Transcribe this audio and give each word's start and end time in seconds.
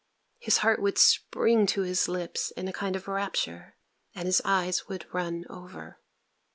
_"his 0.43 0.57
heart 0.57 0.81
would 0.81 0.97
spring 0.97 1.67
to 1.67 1.83
his 1.83 2.07
lips 2.07 2.49
in 2.57 2.67
a 2.67 2.73
kind 2.73 2.95
of 2.95 3.07
rapture, 3.07 3.77
and 4.15 4.25
his 4.25 4.41
eyes 4.43 4.87
would 4.87 5.05
run 5.13 5.45
over. 5.47 5.99